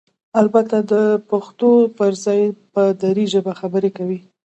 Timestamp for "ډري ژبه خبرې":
3.01-3.89